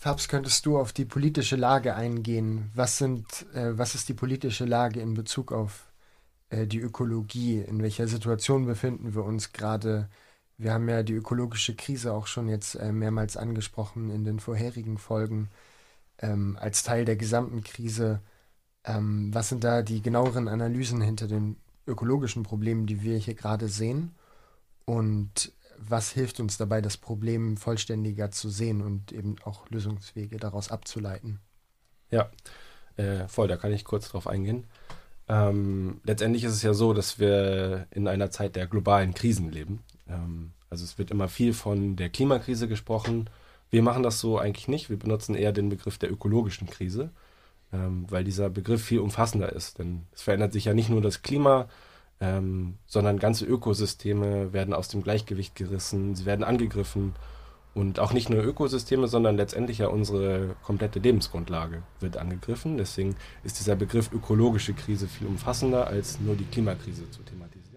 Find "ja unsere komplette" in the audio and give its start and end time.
59.78-60.98